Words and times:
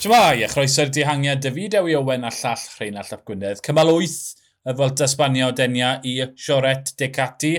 Shmai, 0.00 0.40
a 0.40 0.46
chroeso'r 0.48 0.88
dihangiad 0.88 1.42
David 1.44 1.74
Ewi 1.76 1.92
Owen 1.98 2.22
a 2.24 2.30
llall 2.32 2.62
Rhain 2.78 2.94
a 2.96 3.02
Llap 3.04 3.20
Gwynedd. 3.28 3.58
Cymal 3.60 3.90
8 3.92 4.14
y 4.70 4.72
Fwelta 4.78 5.08
Sbania 5.12 5.50
o 5.50 5.52
denia 5.52 5.90
i 6.08 6.14
Sioret 6.40 6.94
Decati. 6.96 7.50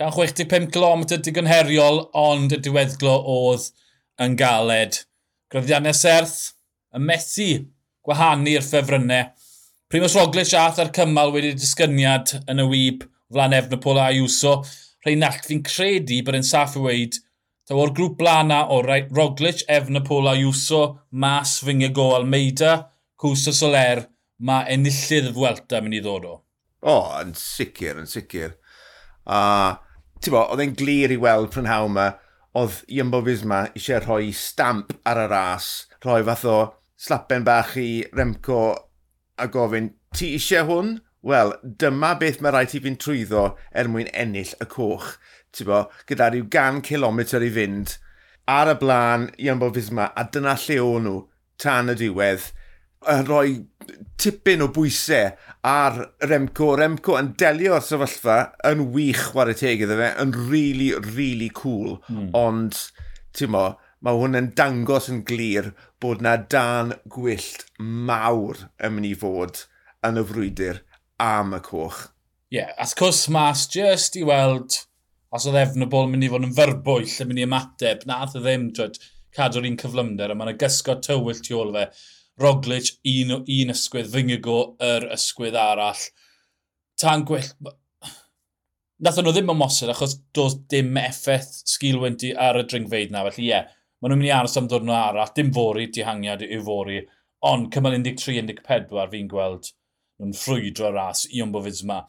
165 0.00 0.66
km 0.74 1.04
digon 1.22 1.46
heriol, 1.46 2.00
ond 2.18 2.56
y 2.56 2.58
diweddglo 2.58 3.12
oedd 3.36 3.68
yn 4.26 4.34
galed. 4.40 4.98
Gryddiannau 5.54 5.94
serth, 5.94 6.56
y 6.90 7.04
methu 7.06 7.48
gwahanu'r 8.08 8.66
ffefrynnau. 8.66 9.30
Primus 9.86 10.18
Roglic 10.18 10.56
a 10.58 10.66
ar 10.74 10.90
Cymal 10.98 11.30
wedi 11.36 11.54
disgyniad 11.54 12.34
yn 12.50 12.64
y 12.64 12.66
wyb 12.72 13.06
flan 13.30 13.54
efn 13.54 13.78
y 13.78 13.82
Pôl 13.86 14.02
Ayuso. 14.08 14.56
Rheinald, 15.06 15.46
fi'n 15.46 15.62
credu 15.62 16.18
bod 16.26 16.42
e'n 16.42 16.50
saff 16.50 16.74
i 16.74 16.82
weid 16.88 17.22
Ta 17.68 17.76
o'r 17.76 17.90
grŵp 17.92 18.14
blana 18.16 18.62
o 18.72 18.78
Roglic, 18.80 19.60
Efna 19.68 20.00
a 20.00 20.30
Ayuso, 20.30 21.00
Mas, 21.10 21.58
Fingago, 21.60 22.14
Almeida, 22.16 22.88
Cwsa 23.20 23.52
Soler, 23.52 24.06
mae 24.40 24.64
enillydd 24.72 25.28
y 25.28 25.32
Fwelta 25.36 25.82
mynd 25.82 25.98
i 25.98 26.00
ddod 26.00 26.24
o. 26.24 26.32
O, 26.80 26.94
oh, 26.94 27.10
yn 27.20 27.34
sicr, 27.36 27.98
yn 28.00 28.08
sicr. 28.08 28.54
A, 29.26 29.36
uh, 29.36 30.08
ti'n 30.16 30.32
bo, 30.32 30.46
oedd 30.48 30.62
e'n 30.64 30.72
glir 30.80 31.12
i 31.12 31.20
weld 31.20 31.50
prynhawn 31.52 31.90
yma, 31.90 32.06
oedd 32.56 32.78
Iambo 32.88 33.20
Fisma 33.26 33.66
eisiau 33.74 34.00
rhoi 34.00 34.32
stamp 34.32 34.96
ar 35.04 35.20
y 35.26 35.28
ras, 35.28 35.68
rhoi 36.00 36.22
fath 36.24 36.46
o 36.48 36.58
slapen 36.96 37.44
bach 37.44 37.76
i 37.76 38.00
Remco 38.16 38.62
a 39.36 39.50
gofyn, 39.52 39.92
ti 40.16 40.32
eisiau 40.38 40.70
hwn? 40.72 40.94
wel, 41.26 41.54
dyma 41.62 42.14
beth 42.20 42.42
mae 42.42 42.54
rhaid 42.54 42.76
i 42.76 42.82
fi'n 42.84 42.98
trwyddo 43.00 43.44
er 43.74 43.90
mwyn 43.90 44.10
ennill 44.14 44.54
y 44.62 44.68
coch. 44.70 45.16
Bo, 45.66 45.86
gyda 46.06 46.28
rhyw 46.30 46.46
gan 46.52 46.82
kilometr 46.84 47.42
i 47.42 47.48
fynd 47.50 47.96
ar 48.48 48.70
y 48.72 48.76
blaen 48.80 49.26
i 49.36 49.48
Jumbo 49.48 49.72
Fisma, 49.74 50.12
a 50.16 50.24
dyna 50.32 50.54
lle 50.62 50.78
o'n 50.80 51.04
nhw 51.08 51.16
tan 51.60 51.92
y 51.92 51.96
diwedd, 51.98 52.46
yn 53.12 53.26
rhoi 53.28 53.50
tipyn 54.20 54.64
o 54.64 54.68
bwysau 54.74 55.32
ar 55.68 55.98
Remco. 56.30 56.70
Remco 56.78 57.18
yn 57.18 57.32
delio'r 57.40 57.84
sefyllfa 57.84 58.38
yn 58.70 58.86
wych 58.94 59.28
chwarae 59.32 59.58
teg 59.58 59.84
iddo 59.84 59.98
fe, 60.00 60.12
yn 60.22 60.34
really, 60.48 60.92
really 61.16 61.50
cool. 61.54 61.98
Mm. 62.08 62.30
Ond, 62.38 62.80
ti'n 63.36 63.52
mo, 63.54 63.66
mae 64.04 64.18
hwn 64.18 64.38
yn 64.38 64.52
dangos 64.58 65.10
yn 65.12 65.24
glir 65.28 65.72
bod 66.02 66.22
na 66.24 66.36
dan 66.38 66.94
gwyllt 67.10 67.66
mawr 67.78 68.68
yn 68.78 68.94
mynd 68.94 69.10
i 69.10 69.16
fod 69.18 69.64
yn 70.06 70.20
y 70.20 70.24
frwydr 70.28 70.84
am 71.18 71.54
y 71.56 71.60
cwch. 71.64 72.04
Ie, 72.48 72.60
yeah, 72.60 72.70
as 72.80 72.94
cwrs 72.96 73.26
mas, 73.34 73.66
just 73.68 74.16
i 74.16 74.24
weld 74.24 74.78
os 75.34 75.44
oedd 75.48 75.58
efn 75.60 75.84
y 75.84 75.88
bol 75.92 76.06
mynd 76.08 76.24
i 76.24 76.30
fod 76.32 76.46
yn 76.46 76.54
fyrbwyll 76.56 77.16
yn 77.22 77.28
mynd 77.28 77.42
i 77.42 77.44
ymateb, 77.44 78.06
na 78.08 78.22
ath 78.24 78.36
y 78.38 78.40
e 78.40 78.44
ddim 78.44 78.68
twyd, 78.76 78.96
cadw'r 79.36 79.66
un 79.68 79.76
cyflymder, 79.80 80.32
a 80.32 80.36
mae'n 80.38 80.54
yna 80.54 80.60
gysgod 80.62 81.02
tywyll 81.04 81.42
tu 81.44 81.58
ôl 81.58 81.74
fe. 81.74 81.88
Roglic, 82.38 82.92
un, 83.10 83.34
un 83.42 83.74
ysgwydd, 83.74 84.08
fyngygo 84.12 84.58
yr 84.84 85.08
ysgwydd 85.16 85.58
arall. 85.58 86.06
Tan 87.02 87.26
gwell... 87.28 87.50
Nath 89.04 89.18
nhw 89.22 89.34
ddim 89.34 89.52
ymosod 89.52 89.92
achos 89.92 90.16
does 90.34 90.56
dim 90.70 90.96
effaith 90.98 91.50
sgilwenti 91.70 92.32
ar 92.46 92.58
y 92.58 92.64
dringfeid 92.66 93.12
na, 93.14 93.26
felly 93.28 93.44
ie, 93.44 93.50
yeah, 93.52 93.68
maen 94.00 94.14
nhw'n 94.14 94.22
mynd 94.22 94.30
i 94.30 94.32
aros 94.34 94.56
am 94.58 94.70
ddwrnod 94.70 94.96
arall, 94.96 95.34
dim 95.36 95.52
fori 95.54 95.86
dihangiad 95.94 96.42
yw 96.46 96.64
fori, 96.66 97.02
ond 97.46 97.68
cymal 97.74 97.94
13-14 97.94 99.12
fi'n 99.12 99.30
gweld 99.30 99.70
nhw'n 100.18 100.34
ffrwydro 100.34 100.90
ras 100.94 101.24
i 101.28 101.38
Jumbo 101.38 101.62
Fisma. 101.62 102.02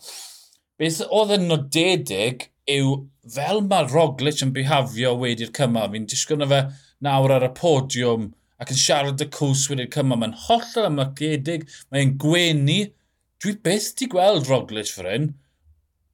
Beth 0.79 1.01
oedd 1.05 1.35
yn 1.35 1.47
nodedig 1.49 2.47
yw 2.69 2.93
fel 3.35 3.61
mae 3.65 3.87
Roglic 3.89 4.41
yn 4.45 4.53
bihafio 4.55 5.13
wedi'r 5.19 5.51
cymal, 5.55 5.91
fi'n 5.93 6.07
disgwyl 6.09 6.41
na 6.41 6.47
fe 6.49 6.61
nawr 7.05 7.35
ar 7.35 7.45
y 7.47 7.51
podiwm 7.57 8.29
ac 8.59 8.73
yn 8.73 8.79
siarad 8.81 9.23
y 9.23 9.27
cws 9.35 9.67
wedi'r 9.71 9.91
cymal, 9.93 10.21
mae'n 10.21 10.37
hollol 10.47 10.89
amlygiedig, 10.89 11.67
mae'n 11.93 12.15
gwenu. 12.21 12.79
Dwi 13.39 13.53
beth 13.63 13.93
ti 13.99 14.09
gweld 14.11 14.49
Roglic 14.49 14.89
fyr 14.91 15.11
hyn. 15.13 15.29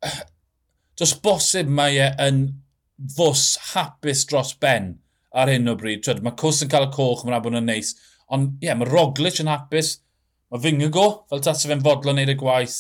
Does 1.00 1.16
bosib 1.24 1.72
mae 1.72 1.98
e 2.00 2.12
yn 2.28 2.44
fws 3.16 3.48
hapus 3.74 4.24
dros 4.30 4.54
ben 4.62 4.94
ar 5.36 5.52
hyn 5.52 5.72
o 5.72 5.76
bryd. 5.80 6.04
Twyd, 6.06 6.22
mae 6.24 6.38
cws 6.40 6.64
yn 6.64 6.72
cael 6.72 6.88
y 6.88 6.92
coch, 6.96 7.26
mae'n 7.26 7.40
abon 7.40 7.60
yn 7.60 7.68
neis. 7.72 7.96
Ond 8.34 8.56
ie, 8.60 8.70
yeah, 8.70 8.78
mae 8.78 8.90
Roglic 8.90 9.42
yn 9.44 9.52
hapus, 9.52 9.98
o 10.56 10.60
Fingago, 10.62 11.06
fel 11.30 11.44
tas 11.44 11.66
fe'n 11.68 11.84
fodlon 11.84 12.16
wneud 12.16 12.32
y 12.32 12.38
gwaith, 12.40 12.78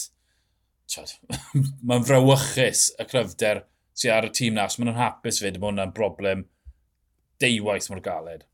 mae'n 1.87 2.05
frawychus 2.07 2.87
y 3.01 3.07
cryfder 3.09 3.63
sydd 3.95 4.13
ar 4.15 4.27
y 4.29 4.31
tîm 4.35 4.55
na, 4.55 4.67
os 4.69 4.77
maen 4.77 4.91
nhw'n 4.91 5.01
hapus 5.01 5.41
fyd, 5.43 5.57
mae 5.59 5.71
hwnna'n 5.71 5.93
broblem 5.95 6.45
deiwaith 7.41 7.89
mor 7.91 8.01
galed. 8.05 8.45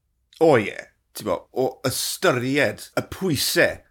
O 0.42 0.56
ie, 0.58 0.72
yeah. 0.72 0.88
bo, 1.28 1.38
o 1.52 1.68
ystyried 1.88 2.88
y 2.98 3.06
pwysau 3.14 3.82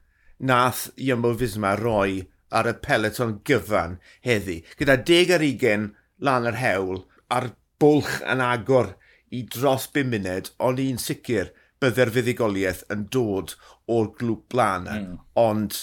nath 0.50 0.88
Iambo 0.96 1.34
Fisma 1.38 1.74
roi 1.78 2.24
ar 2.50 2.66
y 2.70 2.74
peleton 2.82 3.36
gyfan 3.46 3.98
heddi, 4.26 4.60
gyda 4.80 4.96
deg 5.06 5.34
ar 5.36 5.44
20 5.44 5.90
lan 6.26 6.48
yr 6.50 6.58
hewl, 6.58 7.04
a'r 7.30 7.52
bwlch 7.80 8.18
yn 8.32 8.42
agor 8.44 8.94
i 9.30 9.44
dros 9.46 9.86
5 9.94 10.10
munud, 10.10 10.50
ond 10.58 10.82
un 10.82 10.98
sicr 10.98 11.52
bydde'r 11.80 12.12
fuddigoliaeth 12.14 12.84
yn 12.92 13.06
dod 13.14 13.54
o'r 13.90 14.10
glwb 14.18 14.44
blaen. 14.52 14.88
Mm. 14.90 15.18
Ond 15.40 15.78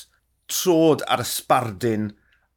trod 0.52 1.03
ar 1.12 1.24
y 1.24 1.28
sbardyn 1.28 2.12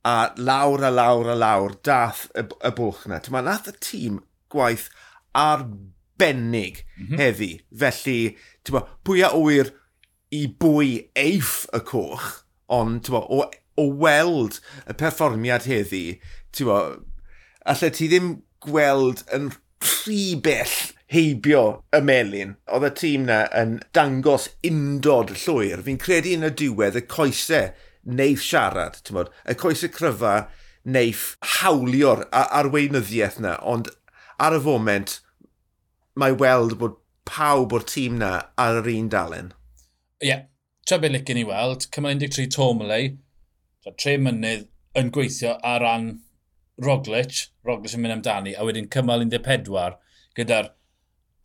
a 0.06 0.32
lawr 0.40 0.84
a 0.86 0.90
lawr 0.92 1.32
a 1.32 1.36
lawr 1.36 1.76
dath 1.84 2.26
y, 2.34 2.44
y 2.44 2.72
bwch 2.76 3.06
yna. 3.08 3.20
Mae 3.34 3.46
nath 3.46 3.68
y 3.70 3.76
tîm 3.84 4.20
gwaith 4.52 4.88
arbennig 5.36 6.84
mm 6.96 7.06
-hmm. 7.06 7.20
heddi. 7.20 7.52
Felly, 7.82 8.20
ti'n 8.64 8.84
pwy 9.06 9.24
a 9.26 9.32
wyr 9.36 9.72
i 10.30 10.46
bwy 10.62 11.10
eiff 11.18 11.66
y 11.74 11.82
coch, 11.86 12.44
ond 12.70 13.10
bo, 13.10 13.24
o, 13.26 13.44
o 13.76 13.86
weld 14.04 14.60
y 14.86 14.94
perfformiad 14.94 15.66
heddi, 15.66 16.20
ti'n 16.54 16.70
bo, 16.70 16.78
allai 17.66 17.90
ti 17.94 18.08
ddim 18.10 18.32
gweld 18.62 19.24
yn 19.34 19.50
rhy 19.80 20.36
bell 20.44 20.78
heibio 21.10 21.82
y 21.97 22.00
melin. 22.06 22.56
Oedd 22.71 22.87
y 22.87 22.93
tîm 23.00 23.26
na 23.28 23.43
yn 23.56 23.78
dangos 23.97 24.48
undod 24.66 25.34
llwyr. 25.44 25.82
Fi'n 25.87 26.00
credu 26.00 26.37
yn 26.37 26.47
y 26.47 26.53
diwedd 26.62 26.98
y 27.00 27.04
coesau 27.10 27.71
neif 28.06 28.44
siarad, 28.44 29.00
ti'n 29.04 29.19
bod, 29.19 29.32
y 29.44 29.56
coesau 29.59 29.93
cryfa 29.93 30.34
neif 30.88 31.34
hawlio'r 31.59 32.25
arweinyddiaeth 32.32 33.41
na, 33.44 33.56
ond 33.60 33.91
ar 34.41 34.56
y 34.56 34.62
foment 34.65 35.19
mae 36.21 36.37
weld 36.41 36.78
bod 36.81 36.97
pawb 37.28 37.75
o'r 37.77 37.84
tîm 37.87 38.19
na 38.22 38.32
ar 38.60 38.81
yr 38.81 38.91
un 38.94 39.10
dalen. 39.12 39.53
Ie, 40.21 40.31
yeah. 40.31 40.47
tra 40.88 40.98
beth 41.03 41.15
licen 41.15 41.42
i 41.42 41.47
weld, 41.47 41.87
cymal 41.94 42.19
13 42.22 42.50
Tomley, 42.54 43.15
tre 44.00 44.16
mynydd 44.19 44.66
yn 44.98 45.12
gweithio 45.15 45.54
ar 45.66 45.84
ran 45.84 46.10
Roglic, 46.81 47.47
Roglic 47.66 47.94
yn 47.94 48.04
mynd 48.04 48.16
amdani, 48.19 48.56
a 48.56 48.65
wedyn 48.66 48.88
cymal 48.92 49.27
14 49.28 49.98
gyda'r 50.38 50.71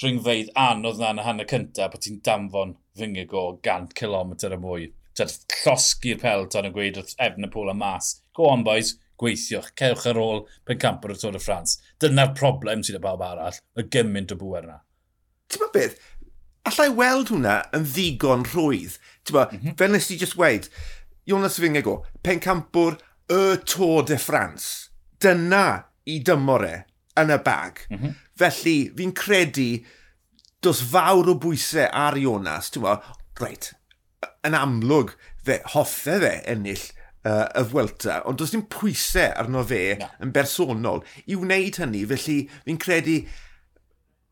dringfeidd 0.01 0.51
anodd 0.59 1.00
na 1.00 1.13
yn 1.13 1.22
y 1.22 1.25
hanner 1.25 1.50
cyntaf 1.50 1.94
bod 1.94 2.03
ti'n 2.03 2.22
danfon 2.25 2.75
fyngig 3.00 3.33
o 3.35 3.47
100 3.63 3.95
km 3.97 4.35
y 4.50 4.59
mwy. 4.61 4.91
Tyd, 5.16 5.35
llosgi'r 5.63 6.19
pelton 6.19 6.67
yn 6.67 6.75
gweud 6.75 7.00
wrth 7.00 7.16
efn 7.23 7.47
y 7.47 7.51
pôl 7.51 7.72
a 7.72 7.75
mas. 7.78 8.17
Go 8.35 8.50
on 8.51 8.66
boys, 8.67 8.95
gweithiwch, 9.22 9.72
cewch 9.79 10.07
ar 10.11 10.19
ôl 10.19 10.44
pen 10.47 10.75
pencampwr 10.75 11.16
y 11.16 11.19
Tôr 11.19 11.38
y 11.38 11.41
Ffrans. 11.41 11.78
Dyna'r 12.03 12.34
problem 12.35 12.84
sydd 12.84 13.00
y 13.00 13.03
bawb 13.03 13.23
arall, 13.23 13.61
y 13.79 13.85
gymaint 13.95 14.34
o 14.35 14.39
bwer 14.39 14.67
yna. 14.67 14.81
Ti'n 15.51 15.63
ma 15.63 15.72
beth? 15.75 15.95
Allai 16.66 16.89
weld 16.97 17.31
hwnna 17.31 17.59
yn 17.78 17.88
ddigon 17.88 18.47
rhwydd. 18.51 18.97
Ti'n 19.23 19.38
ma, 19.38 19.45
mm 19.51 19.61
-hmm. 19.61 19.78
fel 19.79 19.95
nes 19.95 20.09
i 20.11 20.19
just 20.19 20.35
weid, 20.41 20.67
Jonas 21.25 21.59
Fingego, 21.61 22.01
pencampwr 22.25 23.00
y 23.31 23.41
Tôr 23.63 24.05
de 24.05 24.17
France. 24.17 24.91
Dyna 25.22 25.85
i 26.05 26.19
dymor 26.19 26.66
e 26.67 26.75
yn 27.20 27.31
y 27.34 27.40
bag. 27.46 27.85
Mm 27.90 28.02
-hmm. 28.02 28.17
Felly, 28.40 28.78
fi'n 28.97 29.14
credu, 29.16 29.70
dos 30.64 30.82
fawr 30.91 31.29
o 31.32 31.38
bwysau 31.40 31.88
ar 31.91 32.17
Jonas, 32.20 32.72
ti'n 32.72 32.84
gwybod, 32.84 33.09
reit, 33.41 33.72
yn 34.47 34.58
amlwg, 34.58 35.16
fe, 35.46 35.62
hoffe 35.76 36.20
fe 36.23 36.35
ennill 36.52 36.84
uh, 37.26 37.47
y 37.56 37.64
Fwelta, 37.70 38.22
ond 38.26 38.40
does 38.40 38.53
dim 38.53 38.66
pwysau 38.72 39.34
arno 39.40 39.64
fe 39.67 39.97
no. 40.00 40.09
yn 40.26 40.34
bersonol 40.35 41.03
i 41.26 41.38
wneud 41.40 41.79
hynny, 41.82 42.06
felly 42.09 42.38
fi'n 42.66 42.82
credu 42.82 43.22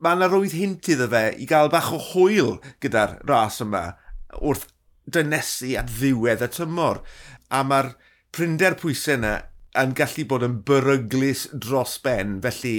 mae 0.03 0.17
yna 0.17 0.29
rwydd 0.29 0.55
hint 0.57 0.89
iddo 0.91 1.07
fe 1.11 1.25
i 1.39 1.47
gael 1.49 1.71
bach 1.73 1.91
o 1.95 1.99
hwyl 2.11 2.57
gyda'r 2.83 3.19
ras 3.29 3.61
yma 3.63 3.85
wrth 4.41 4.67
dynesu 5.13 5.73
at 5.79 5.91
ddiwedd 5.91 6.43
y 6.43 6.49
tymor. 6.51 7.01
A 7.53 7.61
mae'r 7.67 7.93
prinder 8.35 8.75
pwysau 8.79 9.17
yna 9.19 9.33
yn 9.81 9.95
gallu 9.97 10.27
bod 10.29 10.45
yn 10.45 10.59
beryglis 10.67 11.47
dros 11.53 11.97
ben, 12.03 12.37
felly 12.43 12.75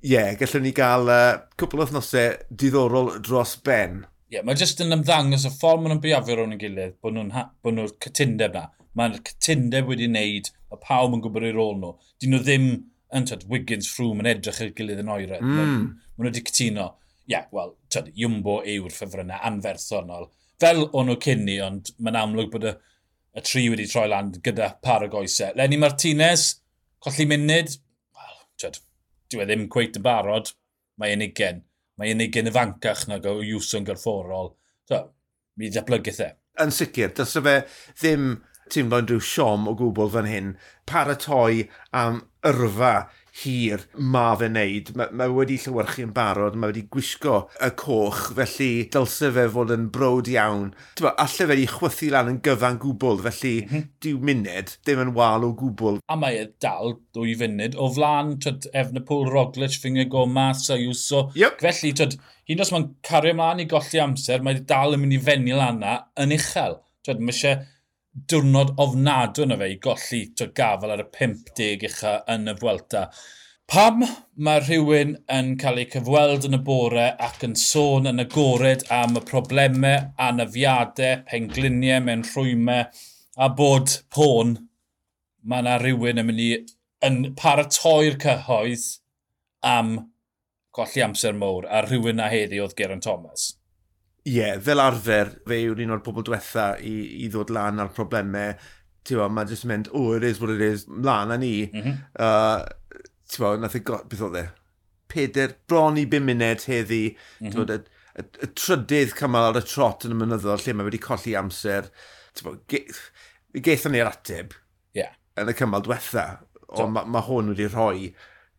ie, 0.00 0.12
yeah, 0.14 0.30
gallwn 0.38 0.64
ni 0.64 0.72
gael 0.76 1.10
uh, 1.12 1.40
cwpl 1.60 1.84
o 1.84 1.86
thnosau 1.90 2.36
diddorol 2.62 3.16
dros 3.24 3.56
ben. 3.66 4.04
Ie, 4.30 4.36
yeah, 4.36 4.44
mae 4.46 4.58
jyst 4.58 4.80
yn 4.84 4.94
ymddangos 4.96 5.44
y 5.48 5.52
ffordd 5.52 5.82
maen 5.82 5.96
nhw'n 5.96 6.04
biafio 6.04 6.38
rhwng 6.38 6.54
y 6.54 6.60
gilydd, 6.60 6.94
bod 7.02 7.16
nhw'n 7.16 7.32
nhw, 7.34 7.88
cytundeb 8.06 8.54
na. 8.56 8.68
Mae'r 8.96 9.18
cytundeb 9.26 9.90
wedi 9.90 10.08
wneud, 10.08 10.48
mae 10.70 10.82
pawb 10.86 11.16
yn 11.16 11.24
gwybod 11.24 11.46
ei 11.48 11.54
rôl 11.56 11.76
nhw. 11.80 11.92
Dyn 12.22 12.34
nhw 12.34 12.42
ddim 12.46 12.68
yn 13.16 13.26
tyd, 13.28 13.44
Wiggins 13.50 13.90
Froome 13.90 14.24
yn 14.24 14.30
edrych 14.30 14.62
i'r 14.64 14.72
gilydd 14.78 15.02
yn 15.02 15.12
oeredd. 15.12 15.42
Mm. 15.44 15.58
Maen 15.58 15.90
nhw 16.22 16.30
wedi 16.30 16.44
cytuno. 16.46 16.86
Ie, 17.26 17.34
yeah, 17.34 17.48
wel, 17.54 17.74
tyd, 17.92 18.12
Jumbo 18.18 18.60
yw'r 18.66 18.94
ffefrynnau 18.94 19.42
anferthonol. 19.50 20.30
Fel 20.62 20.86
o'n 20.86 21.10
nhw 21.10 21.18
cynni, 21.26 21.58
ond 21.64 21.92
mae'n 21.98 22.18
amlwg 22.22 22.54
bod 22.54 22.68
y 22.70 22.76
y 23.36 23.44
tri 23.46 23.66
wedi 23.70 23.86
troi 23.90 24.08
lan 24.10 24.32
gyda 24.42 24.72
par 24.82 25.04
o 25.06 25.10
goesau. 25.12 25.52
E. 25.52 25.58
Lenny 25.58 25.78
Martinez, 25.78 26.46
colli 27.02 27.26
munud, 27.30 27.76
wel, 28.16 28.36
tyd, 28.60 28.80
dyw 29.30 29.44
e 29.44 29.48
ddim 29.48 29.66
cweith 29.72 29.98
yn 30.00 30.06
barod, 30.06 30.52
mae 31.00 31.14
e'n 31.14 31.24
ugen. 31.26 31.64
Mae 32.00 32.14
e'n 32.14 32.24
y 32.24 32.54
fancach 32.54 33.06
nag 33.10 33.26
o 33.28 33.38
Iwson 33.44 33.86
gyrfforol. 33.86 34.54
So, 34.88 35.02
mi 35.60 35.70
ddatblygaeth 35.70 36.22
e. 36.24 36.30
Yn 36.60 36.72
sicr, 36.74 37.12
dys 37.16 37.36
fe 37.38 37.56
ddim 38.00 38.30
teimlo'n 38.70 39.08
rhyw 39.08 39.22
siom 39.24 39.68
o 39.70 39.74
gwbl 39.78 40.10
fan 40.14 40.28
hyn, 40.30 40.50
paratoi 40.88 41.68
am 41.96 42.22
yrfa 42.46 42.94
hir 43.42 43.84
ma 43.94 44.34
fe 44.38 44.48
wneud. 44.50 44.92
Mae, 44.98 45.12
mae 45.16 45.32
wedi 45.34 45.58
llywyrchu 45.62 46.04
yn 46.06 46.14
barod, 46.16 46.56
mae 46.58 46.72
wedi 46.72 46.84
gwisgo 46.92 47.36
y 47.62 47.70
coch, 47.80 48.22
felly 48.36 48.70
dylse 48.92 49.30
fe 49.36 49.46
fod 49.54 49.74
yn 49.74 49.88
brod 49.94 50.30
iawn. 50.32 50.70
Ba, 51.00 51.14
alle 51.14 51.36
fe 51.36 51.48
wedi 51.50 51.68
chwythu 51.70 52.10
lan 52.14 52.32
yn 52.32 52.40
gyfan 52.46 52.80
gwbl, 52.82 53.22
felly 53.26 53.54
mm 53.62 53.72
-hmm. 53.72 53.88
diw 54.04 54.20
munud, 54.30 54.74
ddim 54.84 55.04
yn 55.06 55.14
wal 55.16 55.46
o 55.48 55.52
gwbl. 55.62 56.00
A 56.10 56.18
mae 56.20 56.42
e 56.42 56.46
dal 56.62 56.96
dwy 57.16 57.36
funud 57.40 57.78
o 57.78 57.90
flan, 57.96 58.36
twyd, 58.42 58.68
Efnapol, 58.82 59.26
Roglic, 59.30 59.78
Finger 59.80 60.08
Gomas, 60.10 60.66
iwso. 60.76 61.28
Yep. 61.38 61.60
Felly, 61.64 61.94
twyd, 61.96 62.18
hyn 62.50 62.62
os 62.64 62.72
mae'n 62.74 62.88
cario 63.06 63.34
ymlaen 63.34 63.64
i 63.64 63.68
golli 63.70 64.02
amser, 64.02 64.42
mae 64.44 64.58
e 64.58 64.64
dal 64.66 64.96
yn 64.96 65.04
mynd 65.04 65.18
i 65.18 65.22
fenni 65.30 65.56
lan 65.56 65.84
yn 65.84 66.34
uchel. 66.36 66.80
Twyd, 67.06 67.22
mae 67.24 67.32
eisiau 67.32 67.62
diwrnod 68.30 68.72
ofnadw 68.82 69.46
na 69.46 69.58
fe 69.60 69.68
i 69.72 69.76
golli 69.82 70.22
to 70.36 70.48
gafel 70.60 70.94
ar 70.94 71.04
y 71.04 71.06
50 71.16 71.86
ucha 71.88 72.14
yn 72.34 72.50
y 72.50 72.54
Vuelta. 72.58 73.04
Pam 73.70 74.00
mae 74.46 74.62
rhywun 74.64 75.12
yn 75.30 75.52
cael 75.60 75.78
ei 75.78 75.86
cyfweld 75.92 76.48
yn 76.48 76.58
y 76.58 76.60
bore 76.66 77.04
ac 77.26 77.44
yn 77.46 77.54
sôn 77.54 78.10
yn 78.10 78.22
agored 78.24 78.82
am 78.96 79.14
y 79.20 79.22
problemau, 79.28 80.08
anafiadau, 80.18 81.22
pengliniau 81.28 82.02
mewn 82.02 82.26
rhwymau 82.26 82.88
a 83.38 83.48
bod 83.60 83.94
pôn, 84.10 84.56
mae 85.46 85.62
yna 85.62 85.78
rhywun 85.78 86.18
yn 86.24 86.26
mynd 86.32 86.42
i 86.42 86.50
yn 87.06 87.20
paratoi'r 87.38 88.18
cyhoedd 88.26 88.88
am 89.70 89.94
golli 90.74 91.06
amser 91.06 91.38
mwr 91.38 91.70
a 91.70 91.84
rhywun 91.86 92.18
na 92.18 92.26
heddi 92.32 92.58
oedd 92.64 92.74
Geraint 92.78 93.06
Thomas. 93.06 93.52
Ie, 94.28 94.34
yeah, 94.36 94.58
fel 94.60 94.82
arfer, 94.82 95.30
fe 95.48 95.56
yw'r 95.64 95.80
un 95.80 95.94
o'r 95.94 96.02
pobl 96.04 96.24
diwetha 96.26 96.74
i, 96.84 96.94
i 97.24 97.28
ddod 97.32 97.52
lan 97.56 97.80
ar 97.80 97.92
problemau. 97.96 98.52
Tewa, 99.08 99.30
mae 99.32 99.48
jyst 99.48 99.64
yn 99.64 99.72
mynd, 99.72 99.88
oh, 99.96 100.10
it 100.12 100.26
is 100.28 100.42
what 100.42 100.52
it 100.52 100.60
is, 100.60 100.84
mlaen 100.88 101.30
mhm. 101.30 101.34
a 101.34 101.38
ni. 101.40 101.54
Mm 101.72 101.86
-hmm. 101.86 102.02
uh, 102.20 103.14
Tewa, 103.30 103.54
nath 103.56 103.78
e 103.78 103.80
i 103.80 103.86
got, 103.86 104.08
beth 104.10 104.26
oedd 104.26 104.36
e? 104.42 104.44
Peder, 105.10 105.56
bron 105.66 105.96
i 105.96 106.04
5 106.06 106.26
munud 106.26 106.66
heddi. 106.68 107.16
Mm 107.40 107.48
-hmm. 107.48 107.54
Tewa, 107.54 107.78
y, 107.78 108.20
y, 108.20 108.26
y 108.44 108.50
trydydd 108.60 109.16
cymal 109.16 109.48
ar 109.48 109.62
y 109.62 109.64
trot 109.64 110.04
yn 110.04 110.16
y 110.16 110.20
mynyddol 110.20 110.60
lle 110.66 110.76
mae 110.76 110.90
wedi 110.90 111.00
colli 111.00 111.34
amser. 111.40 111.88
Tewa, 112.36 112.58
ge, 112.68 112.84
geithon 113.56 113.96
ni'r 113.96 114.12
ateb 114.12 114.52
yeah. 114.94 115.16
yn 115.40 115.48
y 115.48 115.56
cymal 115.56 115.86
diwetha. 115.86 116.26
Ond 116.68 116.92
mae 116.94 117.08
ma 117.08 117.24
hwn 117.24 117.54
wedi 117.54 117.72
rhoi 117.72 118.12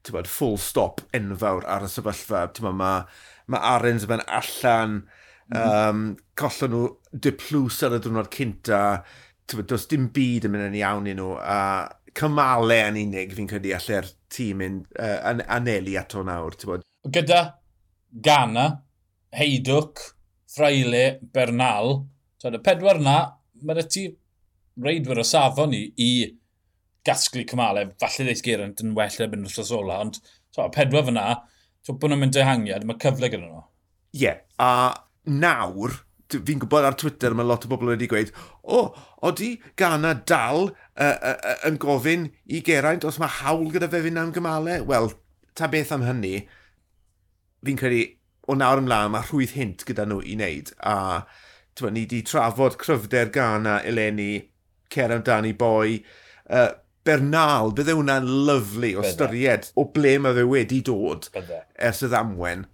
bod, 0.09 0.27
full 0.27 0.57
stop 0.57 1.03
enfawr 1.13 1.67
ar 1.69 1.85
y 1.85 1.89
sefyllfa. 1.91 2.47
Mae 2.65 2.77
ma, 2.81 2.93
ma 3.45 3.61
Arons 3.75 4.09
yn 4.09 4.25
allan 4.25 5.03
Um, 5.51 6.03
collon 6.39 6.71
nhw 6.71 6.83
diplws 7.25 7.81
ar 7.83 7.97
y 7.97 8.01
drwnod 8.03 8.29
cynta, 8.31 8.81
does 9.51 9.87
dim 9.91 10.07
byd 10.15 10.47
yn 10.47 10.53
mynd 10.53 10.69
yn 10.69 10.77
iawn 10.79 11.09
i 11.11 11.15
nhw, 11.17 11.33
a 11.39 11.89
cymalau 12.15 12.71
yn 12.91 12.99
unig 13.01 13.35
fi'n 13.35 13.49
credu 13.49 13.73
allai'r 13.75 14.07
tîm 14.31 14.63
yn 14.63 14.79
uh, 14.99 15.19
an 15.27 15.43
anelu 15.51 15.97
ato 15.99 16.23
nawr. 16.27 16.55
Gyda 17.11 17.41
Gana, 18.11 18.65
Heidwc, 19.35 19.99
Fraile, 20.51 21.19
Bernal, 21.33 22.01
y 22.43 22.63
pedwar 22.63 22.99
na, 22.99 23.17
mae'r 23.61 23.87
ti 23.87 24.07
reidwyr 24.81 25.21
o 25.21 25.27
safon 25.27 25.71
ni 25.71 25.85
i 25.99 26.11
gasglu 27.07 27.45
cymalau, 27.49 27.91
falle 28.01 28.27
ddeith 28.27 28.43
Geraint 28.45 28.81
yn 28.83 28.95
well 28.97 29.23
erbyn 29.23 29.45
wrthos 29.47 29.71
ola, 29.75 30.01
ond 30.05 30.19
so, 30.51 30.67
pedwar 30.73 31.07
fyna, 31.07 31.27
so, 31.83 31.95
bod 31.95 32.11
nhw'n 32.11 32.23
mynd 32.25 32.35
dehangiad, 32.35 32.85
mae 32.87 32.99
cyfle 33.01 33.31
gyda 33.31 33.47
nhw. 33.47 33.63
Ie, 34.11 34.25
yeah, 34.25 34.41
a 34.59 34.69
nawr, 35.27 35.93
fi'n 36.31 36.61
gwybod 36.61 36.87
ar 36.87 36.95
Twitter 36.99 37.35
mae 37.35 37.47
lot 37.47 37.65
o 37.67 37.71
bobl 37.71 37.91
wedi 37.91 38.07
gweud, 38.09 38.31
o, 38.63 38.77
oh, 38.77 39.03
oeddi 39.27 39.53
Gana 39.79 40.13
dal 40.15 40.69
uh, 40.69 41.03
uh, 41.03 41.35
uh, 41.35 41.57
yn 41.67 41.79
gofyn 41.81 42.29
i 42.47 42.61
Geraint 42.65 43.05
os 43.07 43.19
mae 43.21 43.31
hawl 43.41 43.67
gyda 43.73 43.91
fe 43.91 44.03
fynd 44.05 44.21
am 44.21 44.33
gymalau? 44.35 44.85
Wel, 44.87 45.11
ta 45.57 45.69
beth 45.71 45.91
am 45.95 46.05
hynny, 46.07 46.45
fi'n 47.67 47.79
credu 47.79 48.07
o 48.49 48.55
nawr 48.57 48.81
ymlaen 48.81 49.11
mae 49.13 49.27
rhwydd 49.27 49.55
hint 49.55 49.83
gyda 49.87 50.07
nhw 50.07 50.21
i 50.25 50.37
wneud. 50.37 50.71
A 50.81 51.23
tywa, 51.77 51.91
ni 51.91 52.05
wedi 52.05 52.23
trafod 52.27 52.79
cryfder 52.81 53.29
Gana 53.33 53.79
eleni, 53.87 54.31
cer 54.91 55.13
amdani 55.13 55.53
boi, 55.57 55.99
uh, 56.49 56.71
Bernal, 57.05 57.71
bydde 57.73 57.95
hwnna'n 57.97 58.27
lyflu 58.45 58.91
o 59.01 59.03
styried 59.05 59.71
o 59.79 59.87
ble 59.93 60.17
mae 60.21 60.35
fe 60.37 60.43
wedi 60.45 60.81
dod 60.85 61.31
ers 61.33 62.03
y 62.05 62.09
ddamwen 62.11 62.67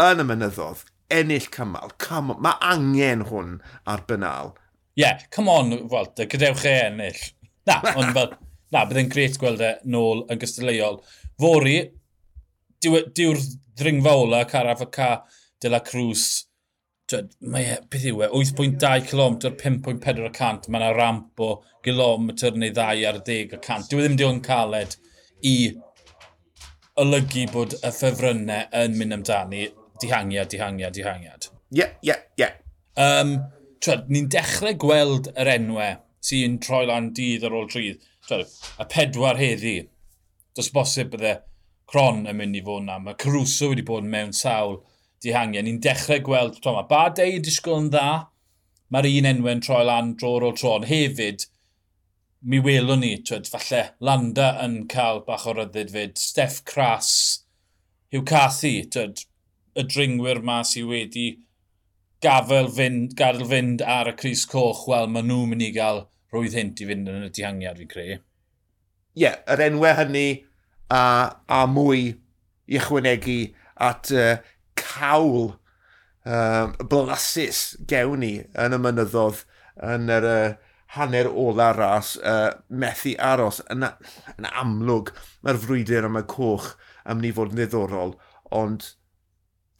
yn 0.00 0.20
y 0.20 0.26
mynyddodd 0.28 0.82
ennill 1.14 1.48
cymal. 1.54 1.94
Come 1.98 2.34
on, 2.34 2.42
mae 2.44 2.58
angen 2.72 3.24
hwn 3.28 3.56
ar 3.90 4.04
bynal. 4.08 4.54
Ie, 4.96 5.04
yeah, 5.04 5.22
come 5.30 5.50
on, 5.52 5.74
Walter, 5.88 6.26
gadewch 6.30 6.66
e 6.68 6.76
ennill. 6.86 7.20
Na, 7.68 7.80
ond 7.94 8.12
fel, 8.16 8.36
na, 8.74 8.84
byddai'n 8.88 9.10
gret 9.12 9.38
gweld 9.40 9.62
e 9.64 9.72
nôl 9.92 10.24
yn 10.32 10.40
gystadleuol. 10.40 11.00
Fori, 11.40 11.78
diw'r 12.82 13.10
diw 13.16 13.34
ddringfa 13.78 14.14
ola 14.22 14.44
Caraf 14.48 14.84
y 14.84 14.88
Ca 14.94 15.10
de 15.62 15.72
la 15.72 15.82
Cruz. 15.84 16.24
Mae 17.50 17.66
e, 17.66 17.76
beth 17.90 18.06
yw 18.06 18.24
e, 18.24 18.30
8.2 18.38 19.06
km, 19.10 19.38
5.4%. 19.60 20.70
Mae 20.70 20.80
yna 20.80 20.90
ramp 20.96 21.42
o 21.42 21.52
gilometr 21.84 22.58
neu 22.58 22.74
ddau 22.74 23.06
ar 23.10 23.20
10 23.26 23.58
cant. 23.64 23.88
Dwi 23.90 24.04
e 24.04 24.06
ddim 24.06 24.18
diw'n 24.20 24.42
caled 24.46 24.96
i 25.46 25.56
olygu 27.00 27.46
bod 27.52 27.76
y 27.80 27.92
ffefrynnau 27.96 28.68
yn 28.76 28.96
mynd 28.98 29.16
amdani 29.16 29.68
dihangiad, 30.02 30.50
dihangiad, 30.52 30.94
dihangiad. 30.96 31.50
Ie, 31.70 31.80
ie, 31.80 31.88
yeah, 32.10 32.22
ie. 32.36 32.44
Yeah. 32.44 32.56
Um, 33.00 33.36
ni'n 34.10 34.28
dechrau 34.32 34.74
gweld 34.76 35.30
yr 35.38 35.48
enwau 35.54 36.00
sy'n 36.24 36.58
troi 36.60 36.84
lan 36.88 37.12
dydd 37.16 37.46
ar 37.48 37.56
ôl 37.56 37.68
trydd. 37.70 38.02
Twed, 38.28 38.50
a 38.78 38.86
pedwar 38.86 39.40
heddi. 39.40 39.78
Does 40.56 40.70
bosib 40.74 41.14
bydde 41.14 41.38
cron 41.90 42.26
yn 42.30 42.38
mynd 42.38 42.58
i 42.58 42.64
fod 42.66 42.84
yna. 42.84 42.98
Mae 43.02 43.18
Caruso 43.18 43.70
wedi 43.70 43.84
bod 43.86 44.06
mewn 44.06 44.34
sawl 44.36 44.80
dihangiad. 45.24 45.66
Ni'n 45.66 45.80
dechrau 45.82 46.20
gweld, 46.26 46.60
to, 46.62 46.74
mae 46.76 46.88
Badei 46.90 47.38
yn 47.38 47.46
disgwyl 47.46 47.80
yn 47.84 47.88
dda. 47.94 48.10
Mae'r 48.90 49.08
un 49.10 49.30
enwau'n 49.30 49.64
troi 49.64 49.82
lan 49.86 50.14
dro 50.18 50.36
ar 50.36 50.48
ôl 50.50 50.56
tro. 50.58 50.76
Ond 50.78 50.90
hefyd, 50.90 51.46
mi 52.42 52.60
welwn 52.64 53.02
ni, 53.04 53.14
twed, 53.26 53.48
falle 53.50 53.84
Landa 54.02 54.52
yn 54.64 54.82
cael 54.90 55.24
bach 55.26 55.46
o 55.50 55.54
ryddid 55.56 55.92
fyd. 55.94 56.16
Steff 56.20 56.60
Cras, 56.68 57.10
Hugh 58.12 58.26
Cathy, 58.26 58.84
twed, 58.86 59.24
y 59.78 59.84
dringwyr 59.86 60.42
ma 60.46 60.60
sy 60.66 60.82
wedi 60.86 61.28
gafel 62.24 62.68
fynd, 62.74 63.14
gadael 63.18 63.46
fynd 63.48 63.84
ar 63.86 64.10
y 64.10 64.16
Cris 64.18 64.44
Coch, 64.48 64.86
wel, 64.90 65.08
maen 65.12 65.28
nhw'n 65.30 65.52
mynd 65.52 65.64
i 65.64 65.70
gael 65.76 66.04
rwydd 66.34 66.56
hint 66.58 66.82
i 66.82 66.88
fynd 66.88 67.08
yn 67.10 67.28
y 67.28 67.30
dihangiad, 67.34 67.80
fi'n 67.80 67.90
creu. 67.90 68.16
Ie, 68.16 69.24
yeah, 69.24 69.38
yr 69.50 69.64
enwau 69.66 69.96
hynny 69.98 70.26
a, 70.92 71.02
a 71.48 71.64
mwy 71.70 72.10
i 72.70 72.78
ychwanegu 72.78 73.40
at 73.80 74.12
uh, 74.14 74.36
cawl 74.78 75.54
um, 76.24 76.74
blasus 76.90 77.62
gewn 77.90 78.22
ni 78.22 78.34
yn 78.64 78.76
y 78.76 78.80
mynyddodd 78.82 79.44
yn 79.90 80.12
yr 80.12 80.28
uh, 80.28 80.52
hanner 80.96 81.30
ola 81.30 81.70
ras 81.76 82.16
uh, 82.18 82.50
methu 82.68 83.14
aros 83.22 83.60
yn, 83.70 83.86
yn 84.36 84.48
amlwg 84.50 85.12
mae'r 85.46 85.60
frwydr 85.64 86.08
am 86.08 86.18
y 86.20 86.24
coch 86.30 86.72
am 87.04 87.22
ni 87.22 87.32
fod 87.34 87.54
yn 87.54 87.62
ddiddorol 87.62 88.16
ond 88.60 88.92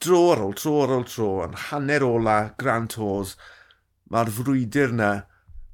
dro 0.01 0.21
ar 0.33 0.43
ôl, 0.45 0.55
tro 0.57 0.77
ar 0.83 0.95
ôl 0.97 1.05
tro, 1.07 1.31
yn 1.45 1.57
hanner 1.67 2.05
ola 2.05 2.37
Grand 2.59 2.91
Tours, 2.93 3.35
mae'r 4.11 4.31
frwydr 4.35 4.95
na 4.97 5.11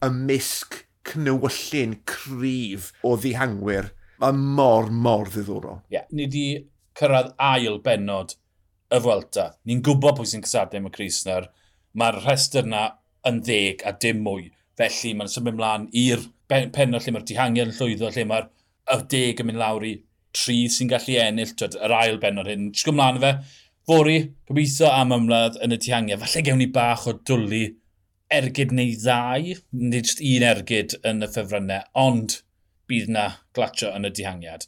ymysg 0.06 0.82
cnywyllun 1.08 1.96
cryf 2.10 2.92
o 3.08 3.16
ddihangwyr. 3.18 3.92
Mae 4.22 4.34
mor, 4.58 4.90
mor 4.92 5.30
ddiddorol. 5.30 5.82
Ie, 5.88 6.00
yeah, 6.00 6.08
ni 6.12 6.26
wedi 6.26 6.46
cyrraedd 6.98 7.34
ail 7.38 7.80
benod 7.86 8.34
y 8.94 9.00
Fwelta. 9.04 9.52
Ni'n 9.68 9.84
gwybod 9.86 10.18
pwy 10.18 10.30
sy'n 10.30 10.46
cysadau 10.46 10.82
am 10.82 10.90
y 10.90 10.94
Cris 10.96 11.22
nawr. 11.28 11.50
Mae'r 11.98 12.20
rhestr 12.24 12.66
yna 12.66 12.88
yn 13.30 13.42
ddeg 13.46 13.84
a 13.88 13.94
dim 14.02 14.24
mwy. 14.26 14.50
Felly 14.78 15.14
mae'n 15.18 15.32
symud 15.32 15.56
ymlaen 15.56 15.88
i'r 15.98 16.26
penod 16.50 17.04
lle 17.04 17.14
mae'r 17.14 17.28
dihangiad 17.30 17.72
yn 17.72 17.78
llwyddo, 17.78 18.12
lle 18.14 18.26
mae'r 18.30 18.50
y 18.94 19.00
deg 19.14 19.42
yn 19.44 19.50
mynd 19.50 19.62
lawr 19.62 19.86
i 19.86 19.94
tri 20.38 20.58
sy'n 20.72 20.92
gallu 20.92 21.18
ennill, 21.22 21.54
twyd, 21.58 21.78
yr 21.84 21.96
ail 21.98 22.20
benod 22.22 22.50
hyn. 22.50 22.70
Ti'n 22.74 22.90
gwybod 22.90 23.22
fe, 23.24 23.32
Fori, 23.88 24.18
gobeithio 24.50 24.90
am 24.92 25.14
ymladd 25.16 25.62
yn 25.64 25.72
y 25.72 25.78
tiangiau. 25.80 26.20
Falle 26.20 26.42
gewn 26.44 26.58
ni 26.60 26.66
bach 26.76 27.06
o 27.08 27.14
dwlu 27.30 27.62
ergyd 28.36 28.74
neu 28.76 28.90
ddau, 29.00 29.54
nid 29.80 30.10
just 30.10 30.20
un 30.20 30.44
ergyd 30.44 30.96
yn 31.08 31.24
y 31.24 31.30
ffefrynnau, 31.32 31.86
ond 32.02 32.42
bydd 32.92 33.14
na 33.16 33.30
glatio 33.56 33.94
yn 33.96 34.10
y 34.10 34.12
dihangiad. 34.18 34.66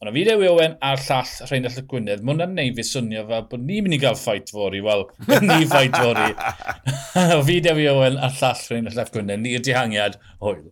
Ond 0.00 0.08
o 0.08 0.14
fi 0.14 0.24
Dewi 0.28 0.48
Owen 0.48 0.78
a'r 0.88 1.04
llall 1.04 1.34
Rheinald 1.50 1.82
y 1.82 1.84
Gwynedd, 1.90 2.24
mae 2.24 2.32
hwnna'n 2.32 2.56
neud 2.56 2.80
fi 2.80 2.86
swnio 2.94 3.26
fel 3.28 3.44
bod 3.52 3.68
ni'n 3.68 3.84
mynd 3.84 3.98
i 3.98 4.00
gael 4.06 4.16
ffait 4.22 4.54
fori, 4.56 4.80
wel, 4.88 5.04
ni 5.50 5.60
ffait 5.68 6.00
fori. 6.00 6.32
o 7.36 7.42
fi 7.50 7.60
Dewi 7.68 7.90
Owen 7.92 8.16
a'r 8.16 8.40
llall 8.40 8.66
Rheinald 8.70 9.04
y 9.04 9.06
Gwynedd, 9.12 9.44
ni'r 9.44 9.68
dihangiad 9.68 10.16
hwyl. 10.40 10.64